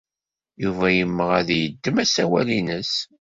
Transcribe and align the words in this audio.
Yuba 0.63 0.87
yemmeɣ 0.91 1.29
ad 1.39 1.45
d-yeddem 1.47 1.95
asawal-nnes. 2.03 2.93